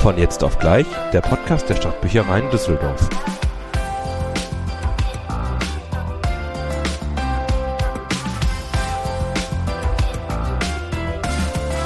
[0.00, 3.06] Von jetzt auf gleich, der Podcast der Stadtbüchereien Düsseldorf.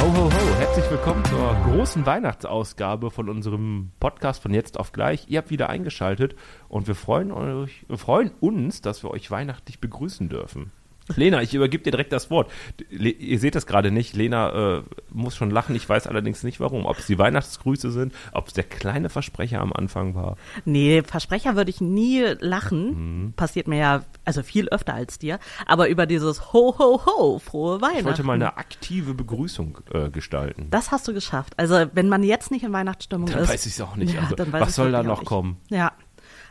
[0.01, 5.27] Ho, ho, ho, herzlich willkommen zur großen Weihnachtsausgabe von unserem Podcast von jetzt auf gleich.
[5.27, 6.37] Ihr habt wieder eingeschaltet
[6.69, 10.71] und wir freuen, euch, wir freuen uns, dass wir euch weihnachtlich begrüßen dürfen.
[11.17, 12.51] Lena, ich übergebe dir direkt das Wort.
[12.91, 14.15] Le ihr seht das gerade nicht.
[14.15, 15.77] Lena äh, muss schon lachen.
[15.77, 16.87] Ich weiß allerdings nicht warum.
[16.87, 20.37] Ob es die Weihnachtsgrüße sind, ob es der kleine Versprecher am Anfang war.
[20.65, 23.25] Nee, Versprecher würde ich nie lachen.
[23.25, 23.33] Mhm.
[23.35, 25.39] Passiert mir ja, also viel öfter als dir.
[25.67, 27.99] Aber über dieses Ho, Ho, Ho, frohe Weihnachten.
[27.99, 30.69] Ich wollte mal eine aktive Begrüßung äh, gestalten.
[30.71, 31.53] Das hast du geschafft.
[31.59, 33.49] Also, wenn man jetzt nicht in Weihnachtsstimmung dann ist.
[33.49, 34.15] Dann weiß ich es auch nicht.
[34.15, 35.59] Ja, also, was soll da noch kommen?
[35.69, 35.93] Ja.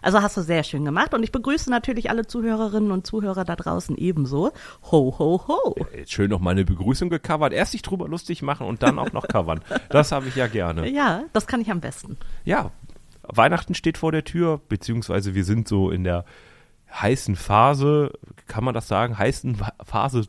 [0.04, 3.56] Also hast du sehr schön gemacht und ich begrüße natürlich alle Zuhörerinnen und Zuhörer da
[3.56, 4.52] draußen ebenso.
[4.92, 5.76] Ho, ho, ho.
[5.96, 7.54] Jetzt schön noch meine Begrüßung gecovert.
[7.54, 9.62] Erst sich drüber lustig machen und dann auch noch covern.
[9.90, 10.90] Das habe ich ja gerne.
[10.90, 12.18] Ja, das kann ich am besten.
[12.44, 12.72] Ja,
[13.24, 16.26] Weihnachten steht vor der Tür, beziehungsweise wir sind so in der
[17.02, 18.12] heißen Phase,
[18.48, 20.28] kann man das sagen, heißen Phase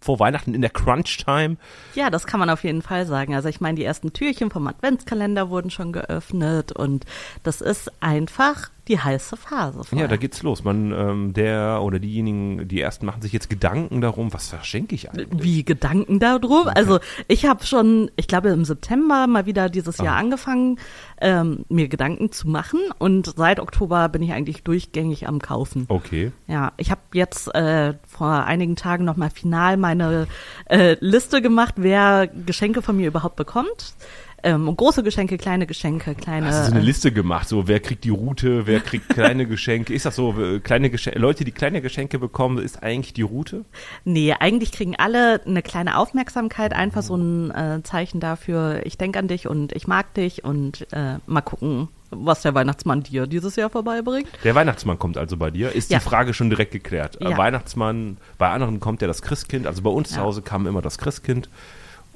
[0.00, 1.56] vor Weihnachten in der Crunch-Time?
[1.94, 3.34] Ja, das kann man auf jeden Fall sagen.
[3.34, 7.04] Also ich meine, die ersten Türchen vom Adventskalender wurden schon geöffnet und
[7.42, 9.84] das ist einfach die heiße Phase.
[9.84, 10.06] Vorher.
[10.06, 10.64] Ja, da geht's los.
[10.64, 15.10] Man, ähm, der oder diejenigen, die ersten machen sich jetzt Gedanken darum, was verschenke ich
[15.10, 15.42] eigentlich?
[15.42, 16.62] Wie Gedanken darum?
[16.62, 16.72] Okay.
[16.74, 20.18] Also ich habe schon, ich glaube im September mal wieder dieses Jahr ah.
[20.18, 20.78] angefangen,
[21.20, 25.86] ähm, mir Gedanken zu machen und seit Oktober bin ich eigentlich durchgängig am Kaufen.
[25.88, 26.32] Okay.
[26.46, 30.26] Ja, ich habe jetzt äh, vor einigen Tagen nochmal final meine
[30.66, 33.94] äh, Liste gemacht, wer Geschenke von mir überhaupt bekommt.
[34.42, 36.46] Ähm, große Geschenke, kleine Geschenke, kleine.
[36.46, 37.48] Hast du so eine Liste gemacht?
[37.48, 39.92] So, wer kriegt die Route, wer kriegt kleine Geschenke?
[39.92, 43.64] Ist das so, äh, kleine Geschenke, Leute, die kleine Geschenke bekommen, ist eigentlich die Route?
[44.04, 49.18] Nee, eigentlich kriegen alle eine kleine Aufmerksamkeit, einfach so ein äh, Zeichen dafür, ich denke
[49.18, 53.56] an dich und ich mag dich und äh, mal gucken, was der Weihnachtsmann dir dieses
[53.56, 54.28] Jahr vorbeibringt.
[54.44, 55.72] Der Weihnachtsmann kommt also bei dir.
[55.72, 55.98] Ist ja.
[55.98, 57.18] die Frage schon direkt geklärt?
[57.20, 57.36] Ja.
[57.36, 59.66] Weihnachtsmann, bei anderen kommt ja das Christkind.
[59.66, 60.16] Also bei uns ja.
[60.16, 61.48] zu Hause kam immer das Christkind.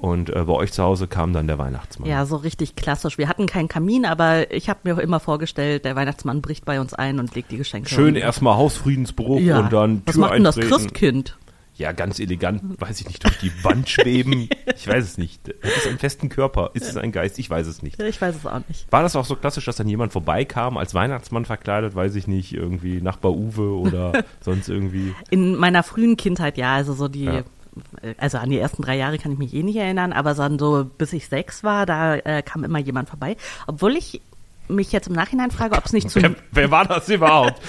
[0.03, 2.09] Und äh, bei euch zu Hause kam dann der Weihnachtsmann.
[2.09, 3.17] Ja, so richtig klassisch.
[3.17, 6.81] Wir hatten keinen Kamin, aber ich habe mir auch immer vorgestellt, der Weihnachtsmann bricht bei
[6.81, 7.87] uns ein und legt die Geschenke.
[7.87, 9.59] Schön erstmal Hausfriedensbruch ja.
[9.59, 11.37] und dann Was Tür macht denn das Christkind?
[11.75, 14.49] Ja, ganz elegant, weiß ich nicht, durch die Wand schweben.
[14.75, 15.47] Ich weiß es nicht.
[15.47, 16.71] Hat es einen festen Körper?
[16.73, 17.39] Ist es ein Geist?
[17.39, 18.01] Ich weiß es nicht.
[18.01, 18.91] Ich weiß es auch nicht.
[18.91, 22.53] War das auch so klassisch, dass dann jemand vorbeikam, als Weihnachtsmann verkleidet, weiß ich nicht,
[22.53, 25.15] irgendwie Nachbar Uwe oder sonst irgendwie?
[25.29, 27.43] In meiner frühen Kindheit ja, also so die ja
[28.17, 30.85] also an die ersten drei Jahre kann ich mich eh nicht erinnern, aber dann so
[30.85, 33.37] bis ich sechs war, da äh, kam immer jemand vorbei.
[33.67, 34.21] Obwohl ich
[34.67, 36.21] mich jetzt im Nachhinein frage, ob es nicht zu.
[36.21, 37.61] Wer, wer, war das überhaupt?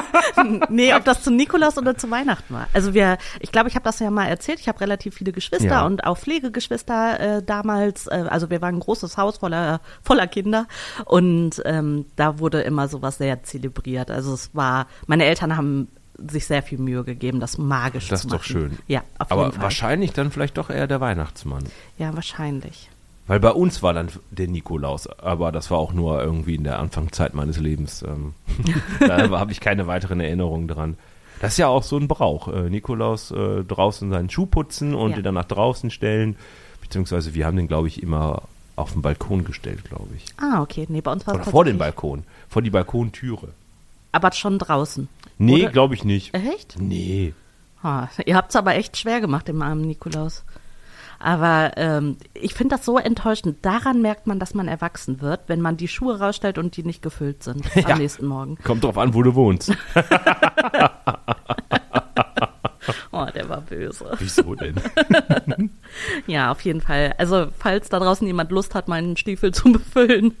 [0.68, 2.68] nee, ob das zu Nikolaus oder zu Weihnachten war.
[2.72, 4.58] Also wir, ich glaube, ich habe das ja mal erzählt.
[4.60, 5.86] Ich habe relativ viele Geschwister ja.
[5.86, 8.06] und auch Pflegegeschwister äh, damals.
[8.08, 10.66] Äh, also wir waren ein großes Haus voller voller Kinder
[11.04, 14.10] und ähm, da wurde immer sowas sehr zelebriert.
[14.10, 15.88] Also es war, meine Eltern haben
[16.30, 18.38] sich sehr viel Mühe gegeben, das magisch das zu machen.
[18.38, 18.78] Das ist doch schön.
[18.88, 19.62] Ja, auf Aber jeden Fall.
[19.62, 21.64] wahrscheinlich dann vielleicht doch eher der Weihnachtsmann.
[21.98, 22.90] Ja, wahrscheinlich.
[23.26, 26.78] Weil bei uns war dann der Nikolaus, aber das war auch nur irgendwie in der
[26.78, 28.02] Anfangszeit meines Lebens.
[28.02, 28.34] Ähm,
[29.00, 30.96] da habe ich keine weiteren Erinnerungen dran.
[31.40, 32.48] Das ist ja auch so ein Brauch.
[32.48, 35.16] Äh, Nikolaus äh, draußen seinen Schuh putzen und ja.
[35.16, 36.36] den dann nach draußen stellen.
[36.80, 38.42] Beziehungsweise wir haben den, glaube ich, immer
[38.76, 40.24] auf den Balkon gestellt, glaube ich.
[40.36, 40.86] Ah, okay.
[40.88, 42.24] Nee, bei uns war es vor den Balkon.
[42.48, 43.48] Vor die Balkontüre.
[44.12, 45.08] Aber schon draußen.
[45.38, 46.34] Nee, glaube ich nicht.
[46.34, 46.76] Echt?
[46.78, 47.34] Nee.
[47.82, 50.44] Ha, ihr habt es aber echt schwer gemacht, dem armen Nikolaus.
[51.22, 53.64] Aber ähm, ich finde das so enttäuschend.
[53.64, 57.00] Daran merkt man, dass man erwachsen wird, wenn man die Schuhe rausstellt und die nicht
[57.00, 57.86] gefüllt sind ja.
[57.90, 58.56] am nächsten Morgen.
[58.64, 59.70] Kommt drauf an, wo du wohnst.
[63.12, 64.10] oh, der war böse.
[64.18, 64.74] Wieso denn?
[66.26, 67.14] ja, auf jeden Fall.
[67.18, 70.36] Also, falls da draußen jemand Lust hat, meinen Stiefel zu befüllen,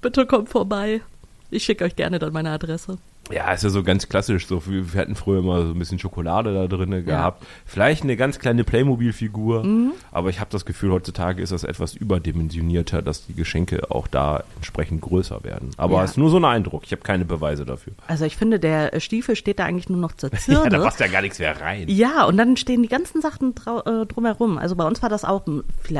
[0.00, 1.02] bitte kommt vorbei.
[1.50, 2.98] Ich schicke euch gerne dann meine Adresse.
[3.32, 4.46] Ja, ist ja so ganz klassisch.
[4.46, 7.00] So, wir hatten früher immer so ein bisschen Schokolade da drin ja.
[7.00, 7.44] gehabt.
[7.64, 9.64] Vielleicht eine ganz kleine Playmobil-Figur.
[9.64, 9.92] Mhm.
[10.12, 14.44] Aber ich habe das Gefühl, heutzutage ist das etwas überdimensionierter, dass die Geschenke auch da
[14.56, 15.70] entsprechend größer werden.
[15.76, 16.04] Aber es ja.
[16.04, 16.82] ist nur so ein Eindruck.
[16.84, 17.92] Ich habe keine Beweise dafür.
[18.06, 20.64] Also ich finde, der Stiefel steht da eigentlich nur noch zur Zirne.
[20.64, 21.84] ja, da passt ja gar nichts mehr rein.
[21.88, 23.54] Ja, und dann stehen die ganzen Sachen
[23.84, 24.58] äh, drumherum.
[24.58, 25.44] Also bei uns war das auch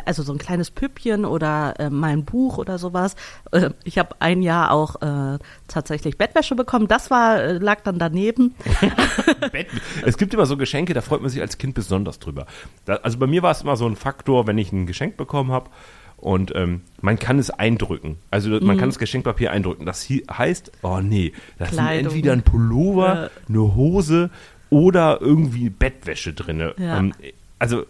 [0.05, 3.15] also so ein kleines Püppchen oder äh, mal ein Buch oder sowas.
[3.53, 5.39] Äh, ich habe ein Jahr auch äh,
[5.69, 6.89] tatsächlich Bettwäsche bekommen.
[6.89, 8.55] Das war äh, lag dann daneben.
[10.05, 12.47] es gibt immer so Geschenke, da freut man sich als Kind besonders drüber.
[12.85, 15.53] Da, also bei mir war es immer so ein Faktor, wenn ich ein Geschenk bekommen
[15.53, 15.71] habe
[16.17, 18.17] und ähm, man kann es eindrücken.
[18.31, 18.81] Also man mhm.
[18.81, 19.87] kann das Geschenkpapier eindrücken.
[19.87, 22.07] Das heißt, oh nee, das Kleidung.
[22.09, 23.31] ist entweder ein Pullover, ja.
[23.49, 24.31] eine Hose
[24.69, 26.61] oder irgendwie Bettwäsche drin.
[26.61, 26.99] Ja.
[26.99, 27.13] Ähm,
[27.59, 27.85] also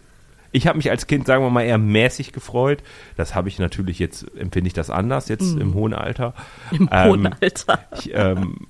[0.52, 2.82] Ich habe mich als Kind, sagen wir mal, eher mäßig gefreut.
[3.16, 5.60] Das habe ich natürlich jetzt, empfinde ich das anders, jetzt Mhm.
[5.60, 6.34] im hohen Alter.
[6.72, 7.78] Im Ähm, hohen Alter.
[7.96, 8.66] Ich, ähm,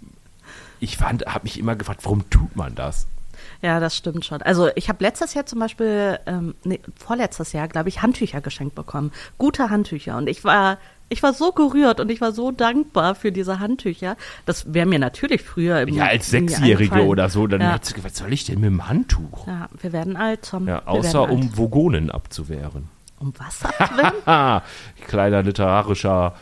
[0.80, 3.06] ich fand, habe mich immer gefragt, warum tut man das?
[3.62, 4.42] Ja, das stimmt schon.
[4.42, 8.74] Also ich habe letztes Jahr zum Beispiel, ähm, nee, vorletztes Jahr, glaube ich, Handtücher geschenkt
[8.74, 9.12] bekommen.
[9.38, 10.16] Gute Handtücher.
[10.16, 10.78] Und ich war,
[11.08, 14.16] ich war so gerührt und ich war so dankbar für diese Handtücher.
[14.46, 17.72] Das wäre mir natürlich früher im Ja, als Sechsjährige oder so, dann ja.
[17.72, 19.46] hat sie gesagt, was soll ich denn mit dem Handtuch?
[19.46, 20.66] ja, wir werden alt, Tom.
[20.66, 21.30] Ja, außer alt.
[21.30, 22.88] um Vogonen abzuwehren.
[23.18, 24.22] Um was abzuwenden?
[24.26, 24.62] Ah,
[25.06, 26.34] kleiner literarischer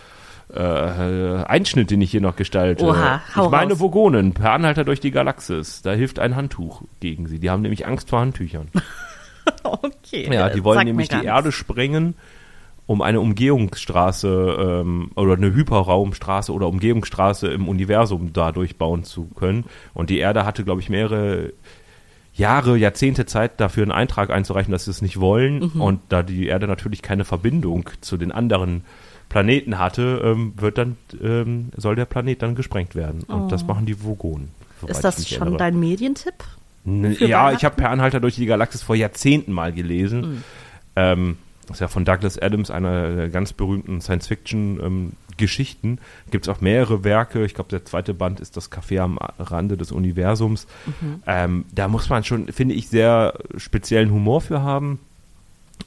[0.54, 2.84] äh, Einschnitt, den ich hier noch gestalte.
[2.84, 3.80] Oha, hau ich meine raus.
[3.80, 5.82] Vogonen, per Anhalter durch die Galaxis.
[5.82, 7.38] Da hilft ein Handtuch gegen sie.
[7.38, 8.68] Die haben nämlich Angst vor Handtüchern.
[9.62, 10.28] okay.
[10.32, 12.14] Ja, die äh, wollen nämlich die Erde sprengen,
[12.86, 19.64] um eine Umgehungsstraße ähm, oder eine Hyperraumstraße oder Umgehungsstraße im Universum dadurch bauen zu können.
[19.92, 21.52] Und die Erde hatte, glaube ich, mehrere
[22.32, 25.70] Jahre, Jahrzehnte Zeit dafür einen Eintrag einzureichen, dass sie es nicht wollen.
[25.74, 25.80] Mhm.
[25.80, 28.84] Und da die Erde natürlich keine Verbindung zu den anderen
[29.28, 33.22] Planeten hatte, ähm, wird dann ähm, soll der Planet dann gesprengt werden.
[33.24, 34.48] Und das machen die Vogonen.
[34.86, 35.58] Ist das schon erinnere.
[35.58, 36.34] dein Medientipp?
[36.86, 40.20] N- Ja, ich habe Per Anhalter durch die Galaxis vor Jahrzehnten mal gelesen.
[40.20, 40.44] Mhm.
[40.96, 41.36] Ähm,
[41.66, 45.98] das ist ja von Douglas Adams, einer der ganz berühmten Science-Fiction-Geschichten.
[46.30, 47.44] Gibt es auch mehrere Werke.
[47.44, 50.66] Ich glaube, der zweite Band ist das Café am Rande des Universums.
[50.86, 51.22] Mhm.
[51.26, 54.98] Ähm, da muss man schon, finde ich, sehr speziellen Humor für haben.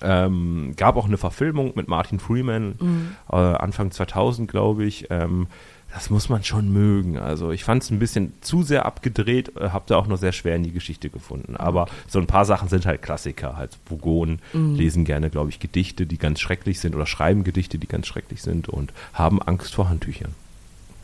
[0.03, 3.15] Ähm, gab auch eine Verfilmung mit Martin Freeman Mhm.
[3.31, 5.07] äh, Anfang 2000, glaube ich.
[5.09, 5.47] Ähm,
[5.93, 7.17] das muss man schon mögen.
[7.17, 10.31] Also ich fand es ein bisschen zu sehr abgedreht, äh, habe da auch nur sehr
[10.31, 11.57] schwer in die Geschichte gefunden.
[11.57, 13.57] Aber so ein paar Sachen sind halt Klassiker.
[13.57, 14.75] Halt Vogonen Mhm.
[14.75, 18.41] lesen gerne, glaube ich, Gedichte, die ganz schrecklich sind oder schreiben Gedichte, die ganz schrecklich
[18.41, 20.33] sind und haben Angst vor Handtüchern.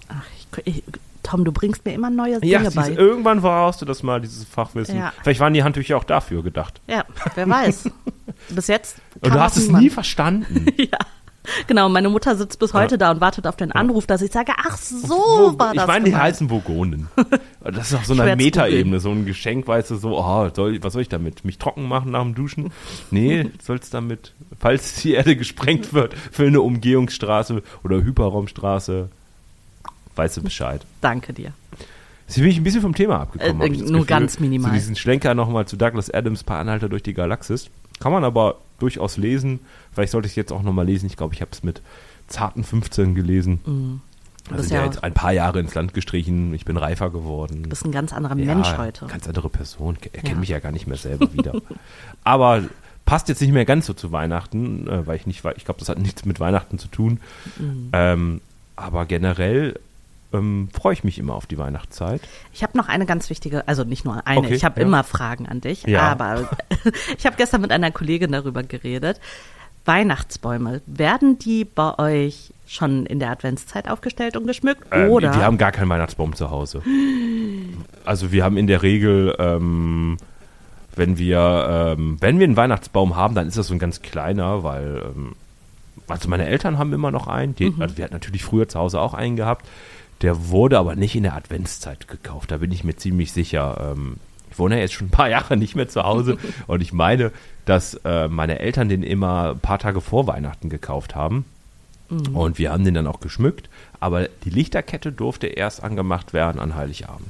[0.07, 0.23] Ach,
[0.63, 0.83] ich, ich,
[1.27, 2.91] Tom, du bringst mir immer neue Dinge Ja, siehst, bei.
[2.93, 4.97] irgendwann brauchst du das mal, dieses Fachwissen.
[4.97, 5.11] Ja.
[5.23, 6.79] Vielleicht waren die Handtücher auch dafür gedacht.
[6.87, 7.03] Ja,
[7.35, 7.89] wer weiß.
[8.49, 8.97] Bis jetzt.
[9.19, 9.83] Und du hast es niemand.
[9.83, 10.65] nie verstanden.
[10.77, 10.99] Ja.
[11.67, 14.51] Genau, meine Mutter sitzt bis heute da und wartet auf den Anruf, dass ich sage,
[14.57, 15.83] ach so war das.
[15.83, 17.07] ich meine, die heißen Vogonen.
[17.63, 20.93] Das ist auf so einer Metaebene, so ein Geschenk, weißt du, so, oh, soll, was
[20.93, 21.43] soll ich damit?
[21.43, 22.71] Mich trocken machen nach dem Duschen?
[23.11, 29.09] Nee, sollst damit, falls die Erde gesprengt wird für eine Umgehungsstraße oder Hyperraumstraße,
[30.17, 30.85] weißt du Bescheid.
[31.01, 31.51] Danke dir.
[32.27, 33.61] Sie bin ich ein bisschen vom Thema abgekommen.
[33.73, 34.71] Äh, das nur ganz minimal.
[34.71, 37.69] So diesen Schlenker nochmal zu Douglas Adams, paar Anhalter durch die Galaxis.
[37.99, 39.59] Kann man aber durchaus lesen.
[39.93, 41.05] Vielleicht sollte ich es jetzt auch nochmal lesen.
[41.07, 41.81] Ich glaube, ich habe es mit
[42.27, 43.59] zarten 15 gelesen.
[43.65, 44.01] Mhm.
[44.49, 46.53] Du Also sind ja ja- jetzt ein paar Jahre ins Land gestrichen.
[46.53, 47.63] Ich bin reifer geworden.
[47.63, 49.05] Du bist ein ganz anderer ja, Mensch heute.
[49.07, 49.97] Ganz andere Person.
[50.03, 50.35] Er kennt Ja.
[50.35, 51.53] mich ja gar nicht mehr selber wieder.
[52.23, 52.63] Aber
[53.05, 55.87] passt jetzt nicht mehr ganz so zu Weihnachten, äh, weil ich nicht, ich glaube, das
[55.89, 57.19] hat nichts mit Weihnachten zu tun.
[57.57, 57.89] Mhm.
[57.93, 58.41] Ähm,
[58.75, 59.79] aber generell
[60.33, 62.21] ähm, freue ich mich immer auf die Weihnachtszeit.
[62.53, 64.85] Ich habe noch eine ganz wichtige, also nicht nur eine, Okay, ich habe ja.
[64.85, 66.01] immer Fragen an dich, Ja.
[66.11, 66.49] aber
[67.17, 69.19] ich habe gestern mit einer Kollegin darüber geredet.
[69.85, 74.83] Weihnachtsbäume, werden die bei euch schon in der Adventszeit aufgestellt und geschmückt?
[74.91, 75.33] Ähm, oder?
[75.33, 76.81] Wir haben gar keinen Weihnachtsbaum zu Hause.
[78.03, 80.17] Also wir haben in der Regel, ähm,
[80.95, 84.63] wenn wir, ähm, wenn wir einen Weihnachtsbaum haben, dann ist das so ein ganz kleiner,
[84.63, 85.35] weil, ähm,
[86.09, 87.55] also meine Eltern haben immer noch einen.
[87.55, 89.65] Die, also wir hatten natürlich früher zu Hause auch einen gehabt.
[90.21, 92.51] Der wurde aber nicht in der Adventszeit gekauft.
[92.51, 93.93] Da bin ich mir ziemlich sicher.
[93.95, 94.17] Ähm,
[94.49, 96.37] ich wohne ja jetzt schon ein paar Jahre nicht mehr zu Hause
[96.67, 97.31] und ich meine,
[97.65, 101.45] dass äh, meine Eltern den immer ein paar Tage vor Weihnachten gekauft haben.
[102.09, 103.69] Und wir haben den dann auch geschmückt.
[103.99, 107.27] Aber die Lichterkette durfte erst angemacht werden an Heiligabend.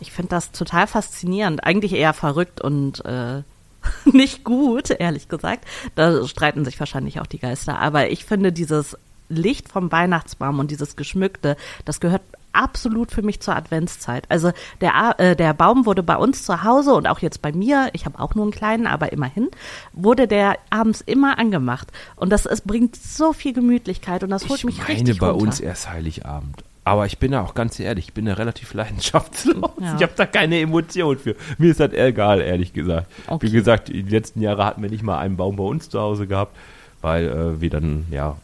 [0.00, 3.42] Ich finde das total faszinierend, eigentlich eher verrückt und äh,
[4.12, 5.64] nicht gut, ehrlich gesagt.
[5.94, 7.78] Da streiten sich wahrscheinlich auch die Geister.
[7.78, 8.96] Aber ich finde dieses
[9.28, 14.24] Licht vom Weihnachtsbaum und dieses Geschmückte, das gehört absolut für mich zur Adventszeit.
[14.30, 17.90] Also der, äh, der Baum wurde bei uns zu Hause und auch jetzt bei mir,
[17.92, 19.48] ich habe auch nur einen kleinen, aber immerhin,
[19.92, 21.92] wurde der abends immer angemacht.
[22.16, 25.28] Und das es bringt so viel Gemütlichkeit und das holt Ich mich meine richtig bei
[25.28, 25.42] runter.
[25.42, 26.64] uns erst Heiligabend.
[26.84, 29.70] Aber ich bin da auch ganz ehrlich, ich bin da relativ leidenschaftslos.
[29.78, 29.96] Ja.
[29.96, 31.36] Ich habe da keine Emotion für.
[31.58, 33.08] Mir ist das egal, ehrlich gesagt.
[33.26, 33.46] Okay.
[33.46, 36.26] Wie gesagt, die letzten Jahre hatten wir nicht mal einen Baum bei uns zu Hause
[36.26, 36.56] gehabt,
[37.02, 38.36] weil äh, wir dann, ja,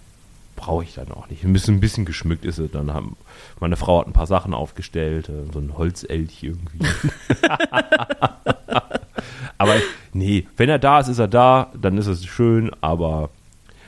[0.65, 1.45] brauche ich dann auch nicht.
[1.45, 2.71] Ein bisschen, ein bisschen geschmückt ist es.
[2.71, 3.17] Dann haben
[3.61, 6.79] meine Frau hat ein paar Sachen aufgestellt, äh, so ein Holzelch irgendwie.
[9.59, 9.75] aber
[10.13, 13.31] nee, wenn er da ist, ist er da, dann ist es schön, aber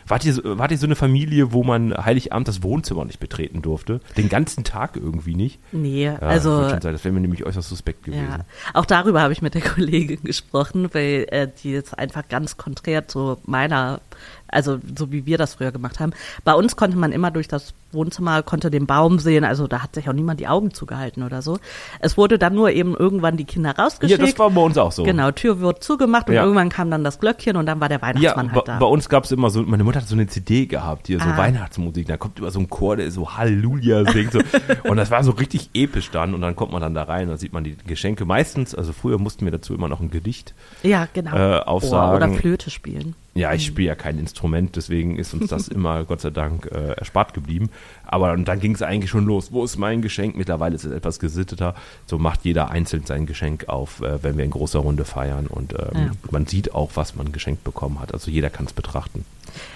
[0.06, 3.62] wart ihr, so- wart ihr so eine Familie, wo man Heiligabend das Wohnzimmer nicht betreten
[3.62, 4.00] durfte?
[4.16, 5.59] Den ganzen Tag irgendwie nicht?
[5.73, 8.25] Nee, Ja, also sein, das wäre mir nämlich äußerst suspekt gewesen.
[8.28, 12.56] Ja, auch darüber habe ich mit der Kollegin gesprochen, weil äh, die jetzt einfach ganz
[12.56, 14.00] konträr zu meiner
[14.49, 16.12] Also so wie wir das früher gemacht haben.
[16.45, 19.97] Bei uns konnte man immer durch das Wohnzimmer, konnte den Baum sehen, also da hat
[19.97, 21.59] sich auch niemand die Augen zugehalten oder so.
[21.99, 24.21] Es wurde dann nur eben irgendwann die Kinder rausgeschickt.
[24.21, 25.03] Ja, das war bei uns auch so.
[25.03, 26.43] Genau, Tür wird zugemacht und Ja.
[26.45, 28.79] irgendwann kam dann das Glöckchen und dann war der Ja, Weihnachtsmann bei, halt da.
[28.79, 31.26] bei uns gab es immer so, meine Mutter hat so eine CD gehabt, hier so
[31.26, 31.37] Ah.
[31.37, 34.33] Weihnachtsmusik, da kommt immer so ein Chor, der so Halleluja singt.
[34.33, 34.41] So.
[34.85, 37.38] und das war so richtig episch dann und dann kommt man dann da rein, dann
[37.38, 38.25] sieht man die Geschenke.
[38.26, 41.35] Meistens, also früher mussten wir dazu immer noch ein Gedicht ja, genau.
[41.37, 42.17] äh, aufsagen.
[42.17, 43.15] Oder Flöte spielen.
[43.35, 46.93] Ja, ich spiele ja kein Instrument, deswegen ist uns das immer Gott sei Dank äh,
[46.93, 47.71] erspart geblieben.
[48.09, 49.50] Aber und dann ging es eigentlich schon los.
[49.52, 50.37] Wo ist mein Geschenk?
[50.37, 51.75] Mittlerweile ist es etwas gesitteter.
[52.07, 55.47] So macht jeder einzeln sein Geschenk auf, äh, wenn wir in großer Runde feiern.
[55.49, 56.11] Und ähm, Ja.
[56.31, 58.14] man sieht auch, was man geschenkt bekommen hat.
[58.14, 59.25] Also jeder kann es betrachten.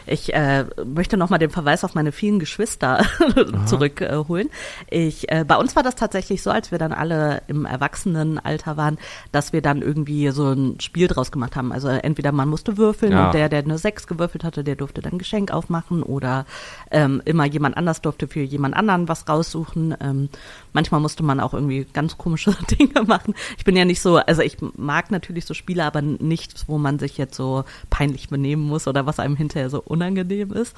[0.07, 3.05] Ich äh, möchte nochmal den Verweis auf meine vielen Geschwister
[3.67, 4.51] zurückholen.
[4.91, 8.99] ich, äh, bei uns war das tatsächlich so, als wir dann alle im Erwachsenenalter waren,
[9.33, 11.73] dass wir dann irgendwie so ein Spiel draus gemacht haben.
[11.73, 13.27] Also entweder man musste würfeln Ja.
[13.27, 16.47] und der, der eine Sechs gewürfelt hatte, der durfte dann ein Geschenk aufmachen oder
[16.91, 19.97] ähm, immer jemand anders durfte für jemand anderen was raussuchen.
[20.01, 20.29] Ähm,
[20.73, 23.35] manchmal musste man auch irgendwie ganz komische Dinge machen.
[23.59, 26.99] Ich bin ja nicht so, also ich mag natürlich so Spiele, aber nichts, wo man
[26.99, 30.77] sich jetzt so peinlich benehmen muss oder was einem hinterher so unangenehm ist.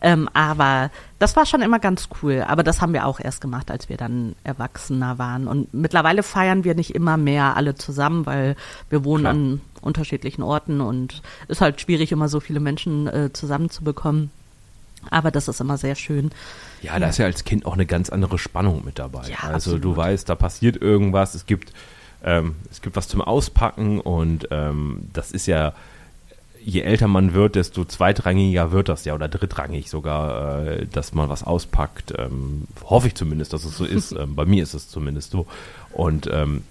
[0.00, 2.44] Ähm, aber das war schon immer ganz cool.
[2.46, 5.48] Aber das haben wir auch erst gemacht, als wir dann erwachsener waren.
[5.48, 8.56] Und mittlerweile feiern wir nicht immer mehr alle zusammen, weil
[8.90, 9.34] wir wohnen Klar.
[9.34, 14.30] an unterschiedlichen Orten und ist halt schwierig, immer so viele Menschen äh, zusammenzubekommen.
[15.10, 16.30] Aber das ist immer sehr schön.
[16.82, 19.28] Ja, da ist ja als Kind auch eine ganz andere Spannung mit dabei.
[19.28, 19.84] Ja, also absolut.
[19.84, 21.72] du weißt, da passiert irgendwas, es gibt,
[22.22, 25.72] ähm, es gibt was zum Auspacken und ähm, das ist ja,
[26.64, 31.28] je älter man wird, desto zweitrangiger wird das ja oder drittrangig sogar, äh, dass man
[31.28, 32.14] was auspackt.
[32.18, 34.12] Ähm, hoffe ich zumindest, dass es so ist.
[34.18, 35.46] ähm, bei mir ist es zumindest so.
[35.92, 36.64] Und ähm,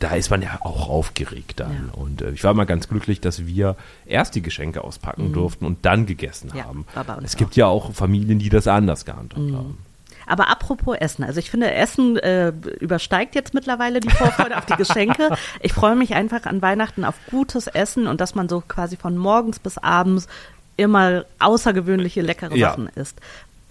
[0.00, 1.90] da ist man ja auch aufgeregt dann.
[1.94, 2.00] Ja.
[2.00, 5.84] Und äh, ich war mal ganz glücklich, dass wir erst die Geschenke auspacken durften und
[5.84, 6.58] dann gegessen Mhm.
[6.58, 6.86] Ja, haben.
[7.24, 9.56] Es gibt ja auch Familien, die das anders gehandhabt Mhm.
[9.56, 9.78] haben.
[10.26, 14.76] Aber apropos Essen, also ich finde, Essen äh, übersteigt jetzt mittlerweile die Vorfreude auf die
[14.76, 15.30] Geschenke.
[15.60, 19.16] Ich freue mich einfach an Weihnachten auf gutes Essen und dass man so quasi von
[19.18, 20.28] morgens bis abends
[20.76, 22.70] immer außergewöhnliche leckere Ja.
[22.70, 23.18] Sachen isst.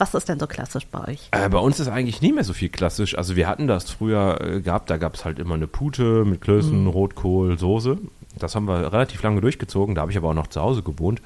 [0.01, 1.29] Was ist denn so klassisch bei euch?
[1.29, 3.15] Äh, bei uns ist eigentlich nie mehr so viel klassisch.
[3.15, 6.41] Also wir hatten das früher äh, gehabt, da gab es halt immer eine Pute mit
[6.41, 8.00] Klößen, Rotkohl, Soße.
[8.39, 11.22] Das haben wir relativ lange durchgezogen, da habe ich aber auch noch zu Hause gewohnt.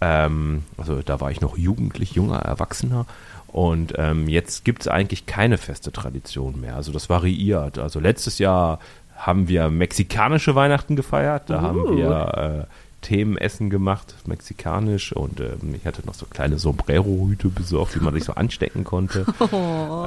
[0.00, 3.04] Ähm, also da war ich noch jugendlich, junger Erwachsener.
[3.48, 6.74] Und ähm, jetzt gibt es eigentlich keine feste Tradition mehr.
[6.74, 7.78] Also das variiert.
[7.78, 8.78] Also letztes Jahr
[9.14, 11.50] haben wir mexikanische Weihnachten gefeiert.
[11.50, 11.96] Da haben Uh.
[11.98, 15.12] wir äh, Themenessen gemacht, mexikanisch.
[15.12, 19.24] Und ähm, ich hatte noch so kleine Sombrero-Hüte besorgt, die man sich so anstecken konnte.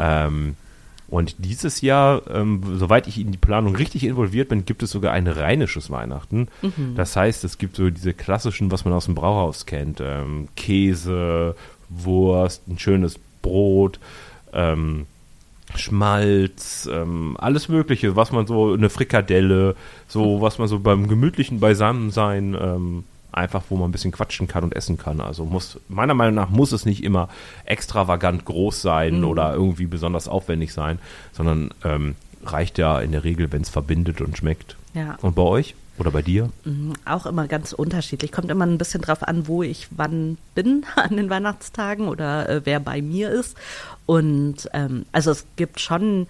[0.02, 0.56] Ähm,
[1.08, 5.12] und dieses Jahr, ähm, soweit ich in die Planung richtig involviert bin, gibt es sogar
[5.12, 6.48] ein rheinisches Weihnachten.
[6.96, 10.02] Das heißt, es gibt so diese klassischen, was man aus dem Brauhaus kennt.
[10.02, 11.56] Ähm, Käse,
[11.90, 14.00] Wurst, ein schönes Brot,
[14.54, 15.08] ähm,
[15.76, 19.76] Schmalz, ähm, alles Mögliche, was man so, eine Frikadelle,
[20.08, 24.64] so was man so beim gemütlichen Beisammensein ähm, einfach, wo man ein bisschen quatschen kann
[24.64, 25.22] und essen kann.
[25.22, 27.30] Also muss, meiner Meinung nach muss es nicht immer
[27.66, 31.00] extravagant groß sein oder irgendwie besonders aufwendig sein,
[31.32, 34.78] sondern ähm, reicht ja in der Regel, wenn es verbindet und schmeckt.
[34.94, 35.18] Ja.
[35.22, 35.76] Und bei euch?
[36.00, 36.50] Oder bei dir?
[36.64, 38.32] Mhm, Auch immer ganz unterschiedlich.
[38.32, 42.62] Kommt immer ein bisschen drauf an, wo ich wann bin an den Weihnachtstagen oder äh,
[42.66, 43.58] wer bei mir ist.
[44.06, 46.28] Und ähm, also es gibt schon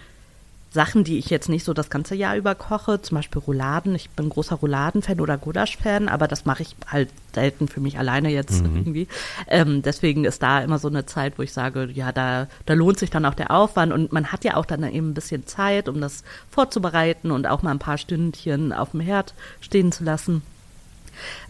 [0.71, 3.95] Sachen, die ich jetzt nicht so das ganze Jahr über koche, zum Beispiel Rouladen.
[3.95, 8.29] Ich bin großer Rouladen-Fan oder Gulasch-Fan, aber das mache ich halt selten für mich alleine
[8.29, 9.07] jetzt irgendwie.
[9.47, 12.99] Ähm, deswegen ist da immer so eine Zeit, wo ich sage, ja, da, da lohnt
[12.99, 15.89] sich dann auch der Aufwand und man hat ja auch dann eben ein bisschen Zeit,
[15.89, 20.43] um das vorzubereiten und auch mal ein paar Stündchen auf dem Herd stehen zu lassen.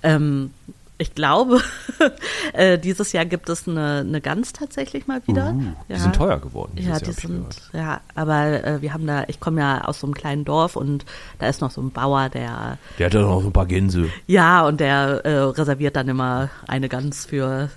[0.01, 0.51] Ähm,
[0.99, 1.61] ich glaube,
[2.53, 5.53] äh, dieses Jahr gibt es eine, eine Gans tatsächlich mal wieder.
[5.53, 5.99] Uh, die Ja.
[5.99, 6.73] sind teuer geworden.
[6.75, 10.01] Ja, Jahr, die ich sind, ja, aber äh, wir haben da, ich komme ja aus
[10.01, 11.05] so einem kleinen Dorf und
[11.39, 14.09] da ist noch so ein Bauer, der, Der hat ja noch so ein paar Gänse.
[14.27, 17.69] ja, und der äh, reserviert dann immer eine Gans für,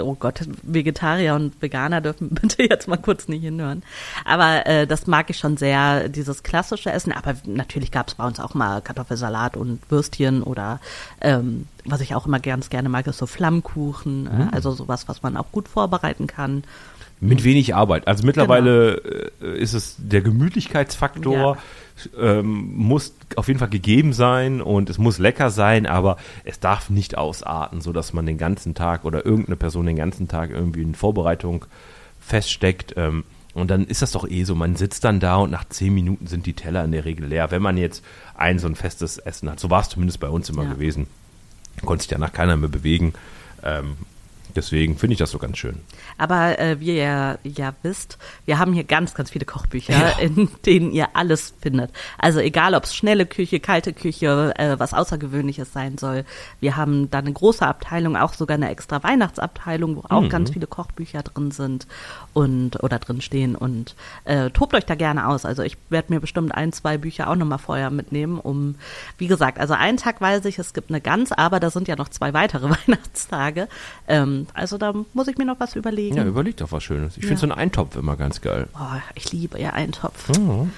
[0.00, 3.82] oh Gott, Vegetarier und Veganer dürfen bitte jetzt mal kurz nicht hinhören.
[4.24, 7.12] Aber äh, das mag ich schon sehr, dieses klassische Essen.
[7.12, 10.80] Aber natürlich gab es bei uns auch mal Kartoffelsalat und Würstchen oder
[11.20, 14.26] ähm, was ich auch immer ganz gerne mag, ist so Flammkuchen.
[14.26, 16.64] Äh, also sowas, was man auch gut vorbereiten kann.
[17.20, 18.06] Mit wenig Arbeit.
[18.08, 21.56] Also mittlerweile äh, ist es der Gemütlichkeitsfaktor,
[22.18, 26.90] ähm, muss auf jeden Fall gegeben sein und es muss lecker sein, aber es darf
[26.90, 30.94] nicht ausarten, sodass man den ganzen Tag oder irgendeine Person den ganzen Tag irgendwie in
[30.94, 31.64] Vorbereitung
[32.20, 32.94] feststeckt.
[32.96, 33.24] Ähm,
[33.54, 36.26] und dann ist das doch eh so, man sitzt dann da und nach zehn Minuten
[36.26, 38.04] sind die Teller in der Regel leer, wenn man jetzt
[38.36, 39.60] ein so ein festes Essen hat.
[39.60, 40.72] So war es zumindest bei uns immer Ja.
[40.72, 41.06] gewesen.
[41.84, 43.14] Konnte sich danach keiner mehr bewegen.
[43.62, 43.96] Ähm,
[44.56, 45.80] Deswegen finde ich das so ganz schön.
[46.16, 50.18] Aber äh, wie ihr ja wisst, wir haben hier ganz, ganz viele Kochbücher, Ja.
[50.20, 51.90] in denen ihr alles findet.
[52.18, 56.24] Also egal, ob es schnelle Küche, kalte Küche, äh, was Außergewöhnliches sein soll.
[56.60, 60.28] Wir haben da eine große Abteilung, auch sogar eine extra Weihnachtsabteilung, wo auch Mhm.
[60.28, 61.86] ganz viele Kochbücher drin sind
[62.32, 63.56] und oder drin stehen.
[63.56, 65.44] Und äh, tobt euch da gerne aus.
[65.44, 68.76] Also ich werde mir bestimmt ein, zwei Bücher auch nochmal vorher mitnehmen, um,
[69.18, 71.96] wie gesagt, also einen Tag weiß ich, es gibt eine Gans, aber da sind ja
[71.96, 73.68] noch zwei weitere Weihnachtstage.
[74.08, 76.16] Ähm, also da muss ich mir noch was überlegen.
[76.16, 77.16] Ja, überlegt doch was Schönes.
[77.16, 77.38] Ich finde Ja.
[77.40, 78.68] so einen Eintopf immer ganz geil.
[78.74, 80.36] Oh, ich liebe ja Eintopf.
[80.38, 80.70] Mhm.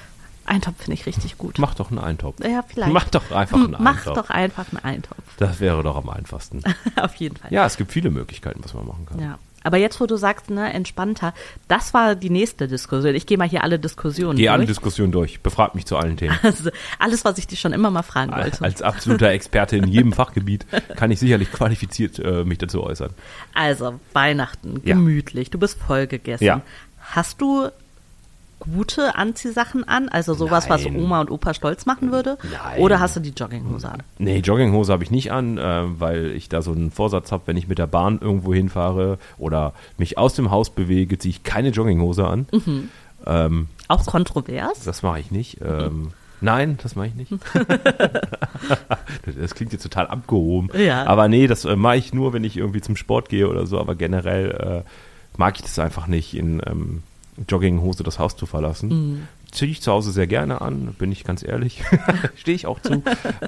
[0.45, 1.59] Eintopf finde ich richtig gut.
[1.59, 2.37] Mach doch einen Eintopf.
[2.45, 2.93] Ja, vielleicht.
[2.93, 4.15] Mach doch einfach einen Mach Eintopf.
[4.17, 5.19] doch einfach einen Eintopf.
[5.39, 6.63] Das wäre doch am einfachsten.
[6.97, 7.53] Auf jeden Fall.
[7.53, 9.19] Ja, es gibt viele Möglichkeiten, was man machen kann.
[9.21, 9.39] Ja.
[9.67, 11.35] Aber jetzt, wo du sagst, ne, entspannter,
[11.69, 13.15] das war die nächste Diskussion.
[13.15, 14.69] Ich gehe mal hier alle Diskussionen Geh alle durch.
[14.69, 15.41] Diskussionen durch.
[15.41, 16.39] Befrag mich zu allen Themen.
[16.43, 18.63] Also, alles, was ich dir schon immer mal fragen wollte.
[18.65, 23.11] Als absoluter Experte in jedem Fachgebiet kann ich sicherlich qualifiziert äh, mich dazu äußern.
[23.55, 24.95] Also, Weihnachten, Ja.
[24.95, 26.45] gemütlich, du bist voll gegessen.
[26.45, 26.63] Ja.
[27.01, 27.69] Hast du
[28.61, 30.09] gute Anziehsachen an?
[30.09, 30.97] Also sowas, was Nein.
[30.97, 32.39] Oma und Opa stolz machen würde?
[32.43, 32.81] Nein.
[32.81, 34.03] Oder hast du die Jogginghose an?
[34.19, 37.57] Nee, Jogginghose habe ich nicht an, äh, weil ich da so einen Vorsatz habe, wenn
[37.57, 41.71] ich mit der Bahn irgendwo hinfahre oder mich aus dem Haus bewege, ziehe ich keine
[41.71, 42.47] Jogginghose an.
[42.53, 42.89] Mhm.
[43.27, 44.85] Ähm, Auch kontrovers?
[44.85, 45.61] das mache ich nicht.
[45.61, 47.33] Ähm, nein, das mache ich nicht.
[49.25, 50.71] das klingt jetzt total abgehoben.
[50.79, 51.05] Ja.
[51.07, 53.81] Aber nee, das äh, mache ich nur, wenn ich irgendwie zum Sport gehe oder so.
[53.81, 54.89] Aber generell äh,
[55.37, 57.03] mag ich das einfach nicht, in ähm,
[57.49, 58.89] Jogginghose das Haus zu verlassen.
[58.89, 59.29] Mhm.
[59.53, 61.83] Ziehe ich zu Hause sehr gerne an, bin ich ganz ehrlich.
[62.37, 63.03] Stehe ich auch zu.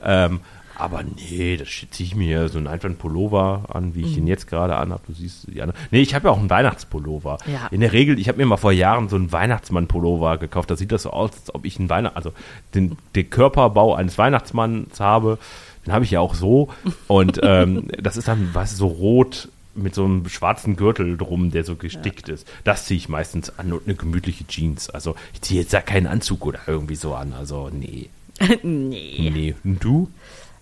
[0.04, 0.40] ähm,
[0.80, 4.14] aber nee, das ziehe ich mir so einen einfachen Pullover an, wie ich Mhm.
[4.14, 5.02] den jetzt gerade anhabe.
[5.08, 5.74] Du siehst andere.
[5.90, 7.38] Nee, ich habe ja auch einen Weihnachtspullover.
[7.52, 7.66] Ja.
[7.72, 10.70] In der Regel, ich habe mir mal vor Jahren so einen Weihnachtsmann-Pullover gekauft.
[10.70, 12.32] Da sieht das so aus, als ob ich einen Weihnacht, also
[12.74, 15.38] den, den Körperbau eines Weihnachtsmanns habe.
[15.84, 16.68] Den habe ich ja auch so.
[17.08, 21.64] Und ähm, das ist dann, du, so rot mit so einem schwarzen Gürtel drum, der
[21.64, 22.46] so gestickt ist.
[22.64, 24.90] Das ziehe ich meistens an und eine gemütliche Jeans.
[24.90, 27.32] Also ich ziehe jetzt da keinen Anzug oder irgendwie so an.
[27.32, 28.10] Also nee.
[28.62, 29.30] nee.
[29.32, 29.54] Nee.
[29.64, 30.10] Und du?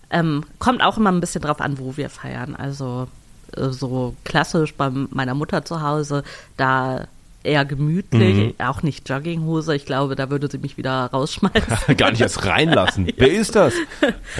[0.09, 2.55] Ähm, kommt auch immer ein bisschen drauf an, wo wir feiern.
[2.55, 3.07] Also
[3.55, 6.23] äh, so klassisch bei meiner Mutter zu Hause,
[6.55, 7.07] da
[7.47, 9.75] eher gemütlich, auch nicht Jogginghose.
[9.75, 11.95] Ich glaube, da würde sie mich wieder rausschmeißen.
[11.97, 13.07] Gar nicht erst reinlassen.
[13.17, 13.73] Wer ist das?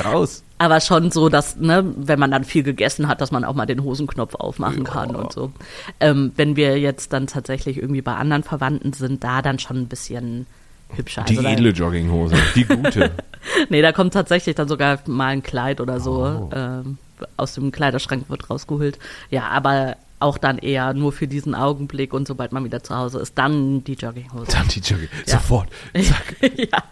[0.04, 0.44] Raus.
[0.60, 3.66] Aber schon so, dass, ne, wenn man dann viel gegessen hat, dass man auch mal
[3.68, 4.92] den Hosenknopf aufmachen Ja.
[4.92, 5.52] kann und so.
[6.00, 9.88] Ähm, wenn wir jetzt dann tatsächlich irgendwie bei anderen Verwandten sind, da dann schon ein
[9.88, 10.48] bisschen
[10.96, 11.24] hübscher.
[11.28, 12.36] Die Also edle Jogginghose.
[12.56, 13.12] Die gute.
[13.70, 16.50] Nee, da kommt tatsächlich dann sogar mal ein Kleid oder so Oh.
[16.54, 16.98] ähm,
[17.38, 19.00] aus dem Kleiderschrank wird rausgeholt.
[19.30, 23.20] Ja, aber auch dann eher nur für diesen Augenblick und sobald man wieder zu Hause
[23.20, 24.52] ist, dann die Jogginghose.
[24.52, 25.10] Dann die Jogging.
[25.28, 25.34] Ja.
[25.34, 25.70] Sofort.
[25.96, 26.84] ja.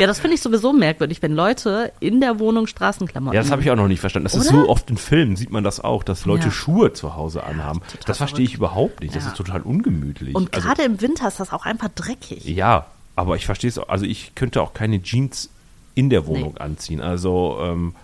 [0.00, 3.36] ja, das finde ich sowieso merkwürdig, wenn Leute in der Wohnung Straßenklamotten.
[3.36, 4.24] Ja, das habe ich auch noch nicht verstanden.
[4.24, 4.62] Das ist Oder?
[4.64, 6.50] so oft in Filmen, sieht man das auch, dass Leute Ja.
[6.50, 7.80] Schuhe zu Hause anhaben.
[7.80, 9.14] total das verstehe ich überhaupt nicht.
[9.14, 9.30] Das Ja.
[9.30, 10.34] ist total ungemütlich.
[10.34, 12.44] Und also, gerade im Winter ist das auch einfach dreckig.
[12.44, 13.88] Ja, aber ich verstehe es auch.
[13.88, 15.50] Also ich könnte auch keine Jeans
[15.94, 17.00] in der Wohnung anziehen.
[17.00, 17.94] Also ähm,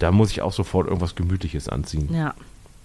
[0.00, 2.12] da muss ich auch sofort irgendwas Gemütliches anziehen.
[2.12, 2.34] Ja.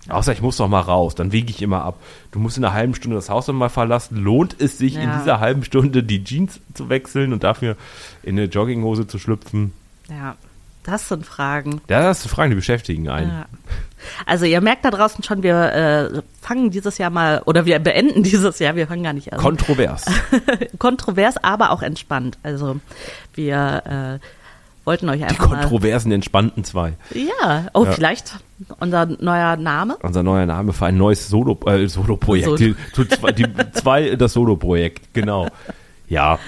[0.09, 1.99] Außer ich muss doch mal raus, dann wege ich immer ab.
[2.31, 4.17] Du musst in einer halben Stunde das Haus dann mal verlassen.
[4.17, 5.17] Lohnt es sich in Ja.
[5.19, 7.75] dieser halben Stunde die Jeans zu wechseln und dafür
[8.23, 9.73] in eine Jogginghose zu schlüpfen?
[10.09, 10.35] Ja.
[10.83, 11.81] Das sind Fragen.
[11.89, 13.29] Ja, das sind Fragen, die beschäftigen einen.
[13.29, 13.45] Ja.
[14.25, 18.23] Also ihr merkt da draußen schon, wir äh, fangen dieses Jahr mal, oder wir beenden
[18.23, 19.39] dieses Jahr, wir fangen gar nicht an.
[19.39, 20.05] Kontrovers.
[20.79, 22.37] Kontrovers, aber auch entspannt.
[22.41, 22.77] Also
[23.33, 24.25] wir äh,
[24.87, 25.61] wollten euch Die einfach mal...
[25.61, 26.93] kontroversen entspannten zwei.
[27.13, 27.91] Ja, oh, Ja.
[27.91, 28.39] vielleicht
[28.79, 29.97] unser neuer Name.
[30.01, 32.45] Unser neuer Name für ein neues Solo, äh, Solo-Projekt.
[32.45, 32.57] Solo.
[32.57, 32.75] Die,
[33.35, 35.49] die zwei, das Solo-Projekt, genau.
[36.07, 36.39] Ja.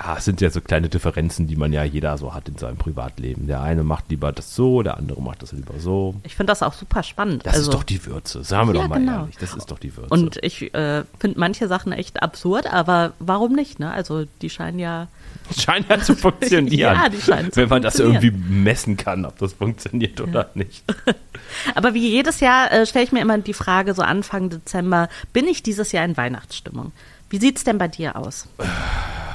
[0.00, 2.76] Ah, es sind ja so kleine Differenzen, die man ja jeder so hat in seinem
[2.76, 3.48] Privatleben.
[3.48, 6.14] Der eine macht lieber das so, der andere macht das lieber so.
[6.22, 7.44] Ich finde das auch super spannend.
[7.44, 9.20] Das also, ist doch die Würze, sagen wir Ja, doch mal genau.
[9.22, 9.36] ehrlich.
[9.38, 10.10] Das ist doch die Würze.
[10.10, 13.80] Und ich äh, finde manche Sachen echt absurd, aber warum nicht?
[13.80, 13.90] Ne?
[13.90, 15.08] Also die scheinen ja...
[15.58, 16.78] scheint ja zu funktionieren.
[16.78, 20.84] Ja, die scheinen zu Wenn man das irgendwie messen kann, ob das funktioniert oder nicht.
[21.74, 25.48] Aber wie jedes Jahr äh, stelle ich mir immer die Frage, so Anfang Dezember, bin
[25.48, 26.92] ich dieses Jahr in Weihnachtsstimmung?
[27.30, 28.46] Wie sieht's denn bei dir aus?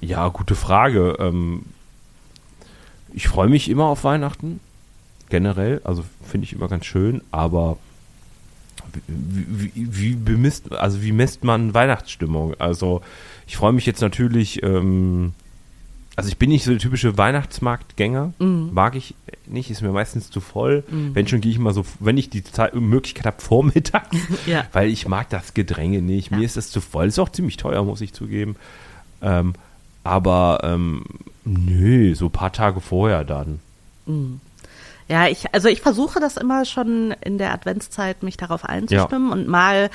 [0.00, 1.16] Ja, gute Frage.
[1.18, 1.62] Ähm,
[3.12, 4.60] ich freue mich immer auf Weihnachten,
[5.28, 5.80] generell.
[5.84, 7.78] Also finde ich immer ganz schön, aber
[9.06, 12.54] wie, wie, wie bemisst, also wie misst man Weihnachtsstimmung?
[12.58, 13.02] Also
[13.46, 15.32] ich freue mich jetzt natürlich, ähm,
[16.16, 19.14] also ich bin nicht so der typische Weihnachtsmarktgänger, mag ich
[19.46, 20.82] nicht, ist mir meistens zu voll.
[20.90, 24.66] Wenn schon gehe ich immer so, wenn ich die Zeit, Möglichkeit habe, vormittags, Ja.
[24.72, 26.30] weil ich mag das Gedränge nicht.
[26.30, 26.44] Mir Ja.
[26.44, 27.06] ist das zu voll.
[27.06, 28.56] Ist auch ziemlich teuer, muss ich zugeben.
[29.22, 29.54] Ähm,
[30.08, 31.04] aber ähm,
[31.44, 33.60] nö, so ein paar Tage vorher dann.
[35.08, 39.48] Ja, ich, also ich versuche das immer schon in der Adventszeit, mich darauf einzustimmen und
[39.48, 39.90] mal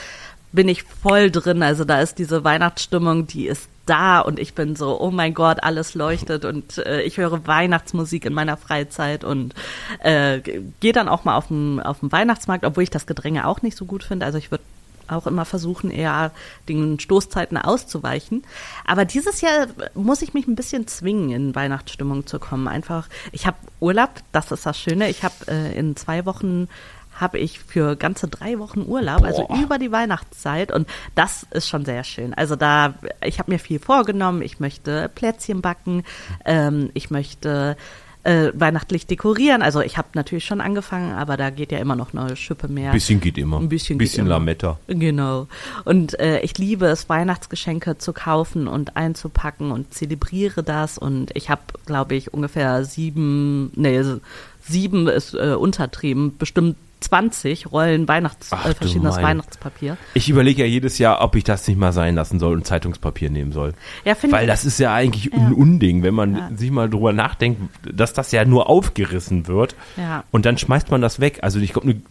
[0.51, 1.61] bin ich voll drin.
[1.63, 5.61] Also da ist diese Weihnachtsstimmung, die ist da und ich bin so, oh mein Gott,
[5.61, 9.53] alles leuchtet und äh, ich höre Weihnachtsmusik in meiner Freizeit und
[9.99, 10.39] äh,
[10.79, 13.77] gehe dann auch mal auf den, auf den Weihnachtsmarkt, obwohl ich das Gedränge auch nicht
[13.77, 14.25] so gut finde.
[14.25, 14.63] Also ich würde
[15.07, 16.31] auch immer versuchen, eher
[16.67, 18.43] den Stoßzeiten auszuweichen.
[18.85, 22.67] Aber dieses Jahr muss ich mich ein bisschen zwingen, in Weihnachtsstimmung zu kommen.
[22.67, 25.09] Einfach, ich habe Urlaub, das ist das Schöne.
[25.09, 26.67] Ich habe äh, in zwei Wochen
[27.15, 29.59] habe ich für ganze drei Wochen Urlaub, also Boah.
[29.61, 32.33] über die Weihnachtszeit und das ist schon sehr schön.
[32.33, 34.41] Also da, ich habe mir viel vorgenommen.
[34.41, 36.03] Ich möchte Plätzchen backen,
[36.45, 37.77] ähm, ich möchte
[38.23, 39.61] äh, weihnachtlich dekorieren.
[39.61, 42.91] Also ich habe natürlich schon angefangen, aber da geht ja immer noch eine Schippe mehr.
[42.91, 43.59] Ein bisschen geht immer.
[43.59, 44.35] Ein bisschen geht bisschen immer.
[44.35, 44.79] Lametta.
[44.87, 45.47] Genau.
[45.83, 50.97] Und äh, ich liebe es, Weihnachtsgeschenke zu kaufen und einzupacken und zelebriere das.
[50.97, 54.01] Und ich habe, glaube ich, ungefähr sieben, nee,
[54.61, 59.17] sieben ist äh, untertrieben, bestimmt 20 Rollen Weihnachts, Ach äh, verschiedenes.
[59.17, 59.97] Weihnachtspapier.
[60.13, 63.29] Ich überlege ja jedes Jahr, ob ich das nicht mal sein lassen soll und Zeitungspapier
[63.29, 63.73] nehmen soll.
[64.05, 66.49] Ja, Weil das ist ja eigentlich ein Unding, wenn man Ja.
[66.55, 70.23] sich mal drüber nachdenkt, dass das ja nur aufgerissen wird Ja.
[70.31, 71.39] und dann schmeißt man das weg.
[71.41, 72.01] Also ich glaube, eine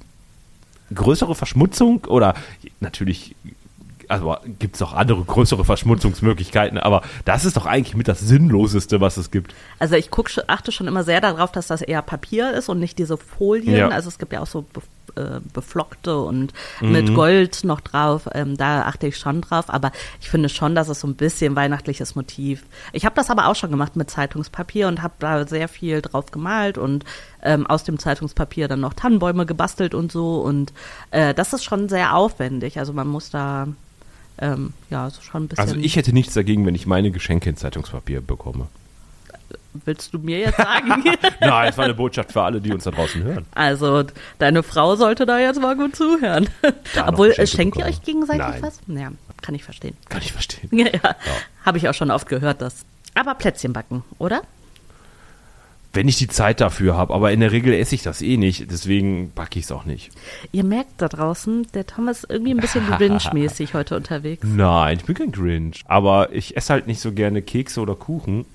[0.95, 2.35] größere Verschmutzung oder
[2.81, 3.35] natürlich,
[4.13, 9.01] also gibt es auch andere größere Verschmutzungsmöglichkeiten, aber das ist doch eigentlich mit das Sinnloseste,
[9.01, 9.55] was es gibt.
[9.79, 12.99] Also ich guck, achte schon immer sehr darauf, dass das eher Papier ist und nicht
[12.99, 13.77] diese Folien.
[13.77, 13.89] Ja.
[13.89, 14.65] Also es gibt ja auch so
[15.17, 16.93] äh, beflockte und Mhm.
[16.93, 18.29] mit Gold noch drauf.
[18.33, 19.67] Ähm, da achte ich schon drauf.
[19.69, 22.63] Aber ich finde schon, dass es so ein bisschen weihnachtliches Motiv.
[22.93, 26.31] Ich habe das aber auch schon gemacht mit Zeitungspapier und habe da sehr viel drauf
[26.31, 27.05] gemalt und
[27.43, 30.41] ähm, aus dem Zeitungspapier dann noch Tannenbäume gebastelt und so.
[30.41, 30.73] Und
[31.11, 32.79] äh, das ist schon sehr aufwendig.
[32.79, 33.69] Also man muss da
[34.39, 35.63] ähm, ja so schon ein bisschen.
[35.63, 38.69] Also ich hätte nichts dagegen, wenn ich meine Geschenke in Zeitungspapier bekomme.
[39.85, 41.05] willst du mir jetzt sagen?
[41.41, 43.47] Nein, das war eine Botschaft für alle, die uns da draußen hören.
[43.55, 44.05] Also,
[44.39, 46.49] deine Frau sollte da jetzt mal gut zuhören.
[46.95, 48.63] Da Obwohl, schenkt ihr euch gegenseitig Nein.
[48.63, 48.81] was?
[48.87, 49.97] Ja, kann ich verstehen.
[50.09, 50.69] Kann ich verstehen.
[50.79, 51.17] Ja, ja.
[51.65, 52.85] habe ich auch schon oft gehört, das.
[53.15, 54.43] Aber Plätzchen backen, oder?
[55.95, 58.71] Wenn ich die Zeit dafür habe, aber in der Regel esse ich das eh nicht,
[58.71, 60.11] deswegen backe ich es auch nicht.
[60.51, 64.43] Ihr merkt da draußen, der Tom ist irgendwie ein bisschen Grinch-mäßig heute unterwegs.
[64.47, 65.83] Nein, ich bin kein Grinch.
[65.87, 68.47] Aber ich esse halt nicht so gerne Kekse oder Kuchen.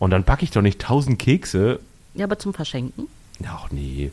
[0.00, 1.78] Und dann backe ich doch nicht tausend Kekse.
[2.14, 3.06] Ja, aber zum Verschenken?
[3.46, 4.10] Ach nee,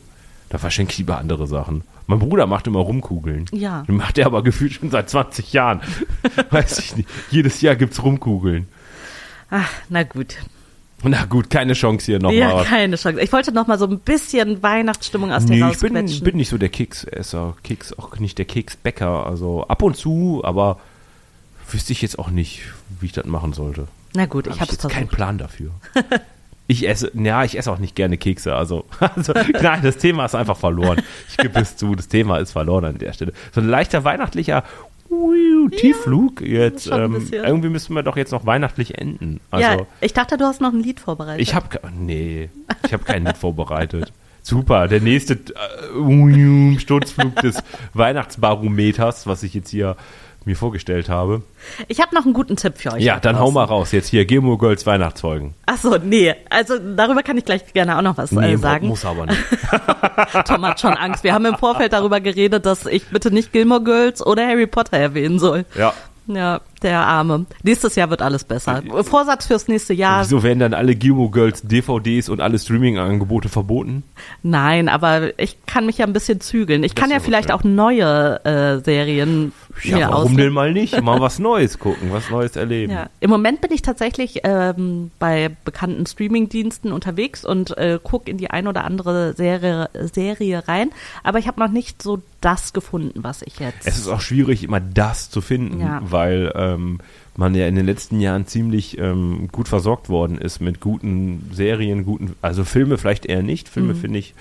[0.48, 1.82] da verschenke ich lieber andere Sachen.
[2.06, 3.46] Mein Bruder macht immer Rumkugeln.
[3.52, 3.82] Ja.
[3.82, 5.80] Den macht er aber gefühlt schon seit 20 Jahren.
[6.50, 7.08] Weiß ich nicht.
[7.30, 8.68] Jedes Jahr gibt's Rumkugeln.
[9.50, 10.36] Ach, na gut.
[11.04, 12.36] Na gut, keine Chance hier nochmal.
[12.38, 13.20] ja, keine Chance.
[13.20, 16.24] Ich wollte noch mal so ein bisschen Weihnachtsstimmung aus dir Nee, ich bin, rausquetschen.
[16.24, 17.56] bin nicht so der Keksesser.
[17.64, 19.26] Keks, auch nicht der Keksbäcker.
[19.26, 20.78] Also ab und zu, aber
[21.70, 22.62] wüsste ich jetzt auch nicht,
[23.00, 23.88] wie ich das machen sollte.
[24.14, 25.10] na gut, ich habe es jetzt keinen versucht.
[25.16, 25.70] Plan dafür.
[26.68, 28.54] Ich esse, ja, ich esse auch nicht gerne Kekse.
[28.54, 31.02] Also, also nein, das Thema ist einfach verloren.
[31.28, 33.32] Ich gebe es zu, das Thema ist verloren an der Stelle.
[33.52, 34.62] So ein leichter weihnachtlicher
[35.12, 36.84] Ui, Tiefflug jetzt.
[36.84, 39.40] schon ein Ähm, irgendwie müssen wir doch jetzt noch weihnalich enden.
[39.50, 41.42] Also, ja, ich dachte, du hast noch ein Lied vorbereitet.
[41.42, 42.48] ich habe nee,
[42.84, 44.12] ich habe kein Lied vorbereitet.
[44.40, 47.62] Super, der nächste äh, Sturzflug des
[47.94, 49.96] Weihnachtsbarometers, was ich jetzt hier
[50.46, 51.42] mir vorgestellt habe.
[51.88, 53.02] Ich habe noch einen guten Tipp für euch.
[53.02, 53.92] Ja, da dann hau mal raus.
[53.92, 55.54] Jetzt hier Gilmore Girls Weihnachtsfolgen.
[55.66, 56.34] Ach so, nee.
[56.50, 58.88] Also darüber kann ich gleich gerne auch noch was äh, sagen.
[58.88, 59.38] muss aber nicht.
[60.46, 61.24] Tom hat schon Angst.
[61.24, 64.98] Wir haben im Vorfeld darüber geredet, dass ich bitte nicht Gilmore Girls oder Harry Potter
[64.98, 65.64] erwähnen soll.
[65.76, 65.94] Ja.
[66.26, 67.46] Ja, der Arme.
[67.62, 68.82] Nächstes Jahr wird alles besser.
[69.02, 70.22] Vorsatz fürs nächste Jahr.
[70.24, 74.02] Wieso werden dann alle Gilmore Girls DVDs und alle Streaming-Angebote verboten?
[74.42, 76.84] Nein, aber ich kann mich ja ein bisschen zügeln.
[76.84, 77.58] Ich kann ja vielleicht schön.
[77.58, 81.00] auch neue äh, Serien Ja, mir warum denn mal nicht?
[81.00, 82.92] Mal was Neues gucken, was Neues erleben.
[82.92, 83.06] Ja.
[83.20, 88.50] Im Moment bin ich tatsächlich ähm, bei bekannten Streamingdiensten unterwegs und äh, gucke in die
[88.50, 90.90] ein oder andere Serie, Serie rein.
[91.22, 93.86] Aber ich habe noch nicht so das gefunden, was ich jetzt.
[93.86, 96.00] Es ist auch schwierig, immer das zu finden, Ja.
[96.02, 96.98] weil ähm,
[97.36, 102.04] man ja in den letzten Jahren ziemlich ähm, gut versorgt worden ist mit guten Serien,
[102.04, 103.68] guten, also Filme vielleicht eher nicht.
[103.68, 103.72] Mhm.
[103.72, 104.34] Filme finde ich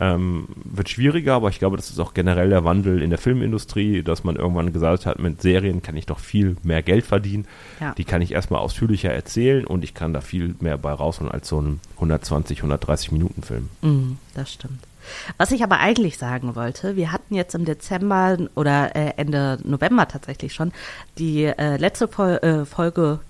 [0.00, 4.02] ähm, wird schwieriger, aber ich glaube, das ist auch generell der Wandel in der Filmindustrie,
[4.02, 7.46] dass man irgendwann gesagt hat, mit Serien kann ich doch viel mehr Geld verdienen.
[7.80, 7.94] Ja.
[7.94, 11.48] Die kann ich erstmal ausführlicher erzählen und ich kann da viel mehr bei rausholen als
[11.48, 13.68] so ein 120, 130 Minuten Film.
[13.82, 14.87] Mm, das stimmt.
[15.36, 20.08] Was ich aber eigentlich sagen wollte, wir hatten jetzt im Dezember oder äh, Ende November
[20.08, 20.72] tatsächlich schon
[21.18, 23.20] die äh, letzte äh, Folge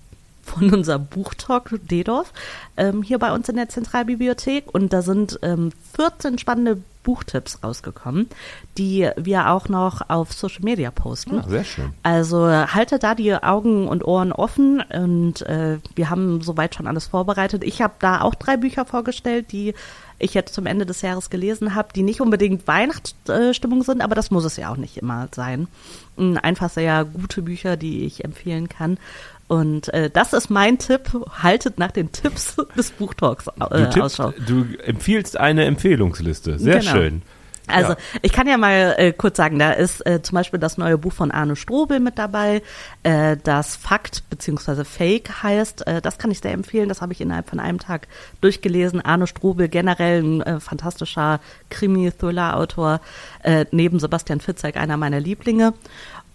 [0.49, 2.33] von unserem Buchtalk DDoS
[2.77, 4.73] ähm, hier bei uns in der Zentralbibliothek.
[4.73, 8.29] Und da sind ähm, 14 spannende Buchtipps rausgekommen,
[8.77, 11.39] die wir auch noch auf Social Media posten.
[11.39, 11.93] Ah, sehr schön.
[12.03, 17.07] Also haltet da die Augen und Ohren offen und äh, wir haben soweit schon alles
[17.07, 17.65] vorbereitet.
[17.65, 19.75] Ich habe da auch drei Bücher vorgestellt, die
[20.19, 24.31] ich jetzt zum Ende des Jahres gelesen habe, die nicht unbedingt Weihnachtsstimmung sind, aber das
[24.31, 25.69] muss es ja auch nicht immer sein.
[26.17, 28.99] Einfach sehr gute Bücher, die ich empfehlen kann.
[29.47, 31.09] Und äh, das ist mein Tipp.
[31.43, 34.35] Haltet nach den Tipps des Buchtalks äh, Du, tippst, Ausschau.
[34.47, 36.59] du empfiehlst eine Empfehlungsliste.
[36.59, 36.91] Sehr Genau.
[36.93, 37.23] schön.
[37.69, 37.99] Also Ja.
[38.23, 41.13] ich kann ja mal äh, kurz sagen, da ist äh, zum Beispiel das neue Buch
[41.13, 42.63] von Arne Strobel mit dabei,
[43.03, 44.85] äh, das Fakt bzw.
[44.85, 45.87] Fake heißt.
[45.87, 46.89] Äh, das kann ich sehr empfehlen.
[46.89, 48.09] Das habe ich innerhalb von einem Tag
[48.41, 49.01] durchgelesen.
[49.05, 53.01] Arne Strobel generell ein äh, fantastischer Krimi-Thriller-Autor,
[53.43, 55.75] äh, neben Sebastian Fitzek einer meiner Lieblinge.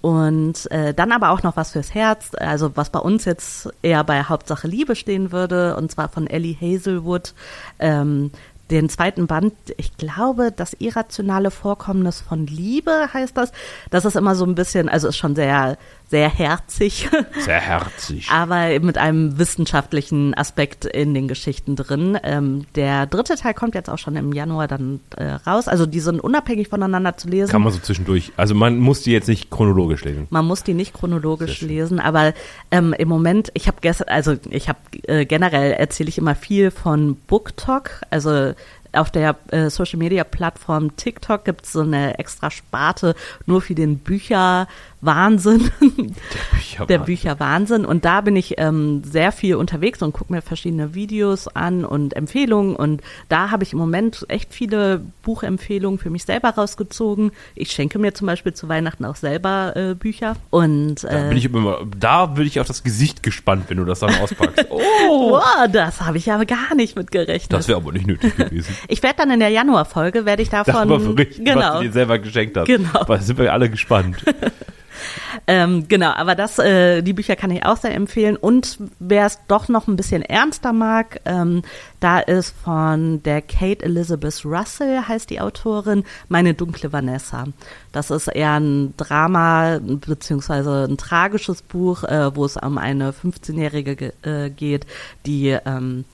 [0.01, 4.03] Und äh, dann aber auch noch was fürs Herz, also was bei uns jetzt eher
[4.03, 7.33] bei Hauptsache Liebe stehen würde, und zwar von Ellie Hazelwood.
[7.79, 8.31] Ähm,
[8.73, 13.51] den zweiten Band, ich glaube, das irrationale Vorkommnis von Liebe heißt das.
[13.89, 15.77] Das ist immer so ein bisschen, also ist schon sehr,
[16.13, 18.29] sehr herzig, Sehr herzig.
[18.29, 22.19] aber mit einem wissenschaftlichen Aspekt in den Geschichten drin.
[22.21, 25.67] Ähm, der dritte Teil kommt jetzt auch schon im Januar dann äh, raus.
[25.67, 27.49] Also die sind unabhängig voneinander zu lesen.
[27.49, 28.31] Kann man so zwischendurch.
[28.37, 30.27] Also man muss die jetzt nicht chronologisch lesen.
[30.29, 32.35] Man muss die nicht chronologisch lesen, aber
[32.69, 36.69] ähm, im Moment, ich habe gestern, also ich habe äh, generell erzähle ich immer viel
[36.69, 38.53] von BookTok, also
[38.93, 43.75] auf der äh, Social Media Plattform TikTok gibt es so eine extra Sparte nur für
[43.75, 43.97] den
[45.03, 47.85] Bücher der Bücherwahnsinn.
[47.85, 52.15] Und da bin ich ähm, sehr viel unterwegs und gucke mir verschiedene Videos an und
[52.15, 52.75] Empfehlungen.
[52.75, 57.31] Und da habe ich im Moment echt viele Buchempfehlungen für mich selber rausgezogen.
[57.55, 60.35] Ich schenke mir zum Beispiel zu Weihnachten auch selber äh, Bücher.
[60.49, 63.85] Und Da äh, bin ich immer, da bin ich auf das Gesicht gespannt, wenn du
[63.85, 64.65] das dann auspackst.
[64.69, 67.53] Oh, Wow, das habe ich aber gar nicht mit gerechnet.
[67.53, 68.75] das wäre aber nicht nötig gewesen.
[68.87, 71.91] ich werde dann in der Januarfolge werde ich davon Darüber berichten, was genau du dir
[71.91, 72.67] selber geschenkt hast.
[72.67, 73.01] Genau.
[73.07, 74.17] Weil sind wir alle gespannt.
[75.47, 78.35] Ähm, genau, aber das, äh, die Bücher kann ich auch sehr empfehlen.
[78.35, 81.61] Und wer es doch noch ein bisschen ernster mag, ähm,
[81.99, 87.45] da ist von der Kate Elizabeth Russell, heißt die Autorin, Meine dunkle Vanessa.
[87.91, 93.95] Das ist eher ein Drama beziehungsweise ein tragisches Buch, äh, wo es um eine 15-Jährige
[93.95, 94.85] ge- äh, geht,
[95.25, 96.05] die ähm,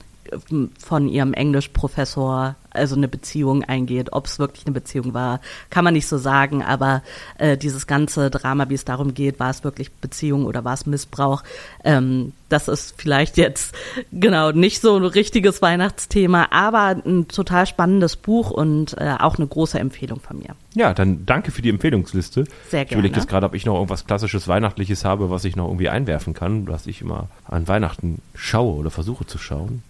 [0.80, 4.14] von ihrem Englischprofessor also eine Beziehung eingeht.
[4.14, 7.02] Ob es wirklich eine Beziehung war, kann man nicht so sagen, aber
[7.38, 10.86] äh, dieses ganze Drama, wie es darum geht, war es wirklich Beziehung oder war es
[10.86, 11.44] Missbrauch,
[11.84, 13.76] ähm, das ist vielleicht jetzt
[14.12, 19.48] genau nicht so ein richtiges Weihnachtsthema, aber ein total spannendes Buch und äh, auch eine
[19.48, 20.56] große Empfehlung von mir.
[20.74, 22.46] Ja, dann danke für die Empfehlungsliste.
[22.70, 23.24] Sehr Ich überlege gerne.
[23.24, 26.68] jetzt gerade, ob ich noch irgendwas klassisches Weihnachtliches habe, was ich noch irgendwie einwerfen kann,
[26.68, 29.84] was ich immer an Weihnachten schaue oder versuche zu schauen.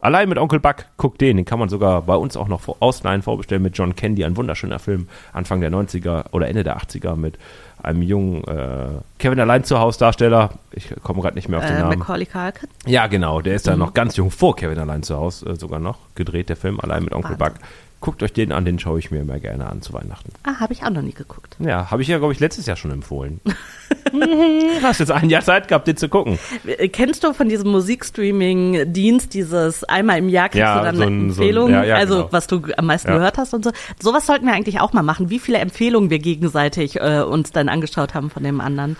[0.00, 2.76] Allein mit Onkel Buck, guck den, den kann man sogar bei uns auch noch vor-
[2.78, 7.16] ausleihen, vorbestellen mit John Candy, ein wunderschöner Film, Anfang der 90er oder Ende der 80er
[7.16, 7.36] mit
[7.82, 10.50] einem jungen äh, Kevin allein zu Haus Darsteller.
[10.70, 11.98] Ich komme gerade nicht mehr auf den Äh, Namen.
[11.98, 12.68] Macaulay Culkin.
[12.86, 13.70] Ja, genau, der ist Mhm.
[13.70, 16.78] da noch ganz jung vor Kevin allein zu Haus äh, sogar noch gedreht, der Film,
[16.80, 17.58] allein mit Onkel Wahnsinn.
[17.58, 17.68] Buck.
[18.00, 20.30] Guckt euch den an, den schaue ich mir immer gerne an zu Weihnachten.
[20.44, 21.56] Ah, habe ich auch noch nie geguckt.
[21.58, 23.40] Ja, habe ich ja, glaube ich, letztes Jahr schon empfohlen.
[24.82, 26.38] Hast jetzt ein Jahr Zeit gehabt, den zu gucken.
[26.64, 31.02] Äh, Kennst du von diesem Musikstreaming-Dienst dieses einmal im Jahr kriegst Ja, du dann so
[31.02, 32.28] ein- so ein- ja, ja, also genau.
[32.32, 33.72] was du am meisten gehört hast und so.
[34.00, 37.68] Sowas sollten wir eigentlich auch mal machen, wie viele Empfehlungen wir gegenseitig äh, uns dann
[37.68, 38.96] angeschaut haben von dem anderen.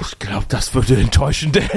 [0.00, 1.60] Ich glaube, das würde enttäuschend.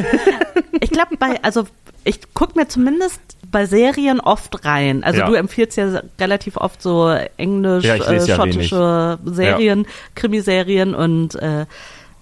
[0.82, 1.68] Ich glaube, bei, also
[2.06, 3.20] ich guck mir zumindest
[3.52, 5.04] bei Serien oft rein.
[5.04, 5.26] Also Ja.
[5.28, 9.86] du empfiehlst ja relativ oft so englisch, Ja, äh, lese ja schottische Serien,
[10.16, 11.66] Krimiserien und äh,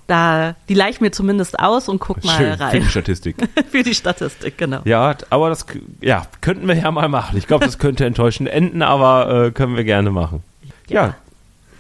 [0.08, 2.82] da, die leih ich mir zumindest aus und guck mal Schön, für rein.
[2.82, 3.36] die Statistik.
[3.70, 4.80] Für die Statistik, genau.
[4.86, 5.66] Ja, aber das
[6.00, 7.38] ja, könnten wir ja mal machen.
[7.38, 10.44] Ich glaube, das könnte enttäuschend enden, aber äh, können wir gerne machen.
[10.88, 11.16] Ja, Ja.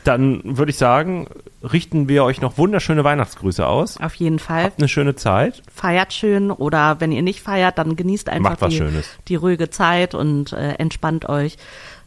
[0.03, 1.27] dann würde ich sagen,
[1.63, 3.97] richten wir euch noch wunderschöne Weihnachtsgrüße aus.
[3.99, 4.63] Auf jeden Fall.
[4.63, 5.63] Habt eine schöne Zeit.
[5.73, 9.09] feiert schön oder wenn ihr nicht feiert, dann genießt einfach die, Schönes.
[9.27, 11.57] die ruhige Zeit und äh, entspannt euch.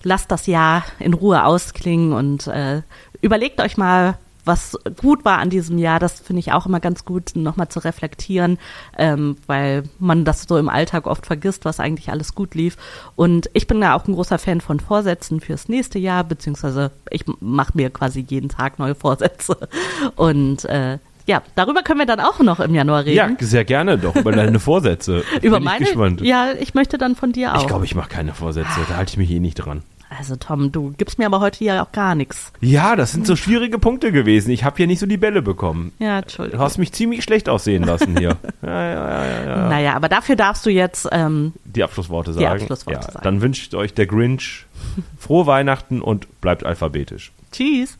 [0.03, 2.83] Lasst das Jahr in Ruhe ausklingen und äh,
[3.21, 4.17] überlegt euch mal,
[4.51, 6.01] was gut war an diesem Jahr.
[6.01, 8.59] Das finde ich auch immer ganz gut, nochmal zu reflektieren,
[8.99, 12.77] ähm, weil man das so im Alltag oft vergisst, was eigentlich alles gut lief.
[13.15, 17.25] Und ich bin ja auch ein großer Fan von Vorsätzen fürs nächste Jahr, beziehungsweise ich
[17.39, 19.57] mache mir quasi jeden Tag neue Vorsätze.
[20.17, 23.37] Und äh, ja, darüber können wir dann auch noch im Januar reden.
[23.39, 25.23] Ja, sehr gerne doch über deine Vorsätze.
[25.43, 25.85] Über Bin ich meine?
[25.85, 26.21] gespannt.
[26.23, 27.61] Ja, ich möchte dann von dir auch.
[27.61, 28.81] Ich glaube, ich mache keine Vorsätze.
[28.89, 29.83] Da halte ich mich eh nicht dran.
[30.19, 32.53] Also Tom, du gibst mir aber heute ja auch gar nichts.
[32.61, 34.51] Ja, das sind so schwierige Punkte gewesen.
[34.51, 35.93] Ich habe hier nicht so die Bälle bekommen.
[36.01, 36.61] Ja, Du Entschuldigung.
[36.61, 38.37] hast mich ziemlich schlecht aussehen lassen hier.
[38.63, 39.69] ja, ja, ja, ja, ja.
[39.69, 42.47] Naja, aber dafür darfst du jetzt, ähm, Die Abschlussworte sagen.
[42.61, 43.21] Abschlussworte ja, sagen.
[43.23, 44.67] Dann wünscht euch der Grinch
[45.19, 47.31] frohe Weihnachten und bleibt alphabetisch.
[47.53, 47.97] tschüss.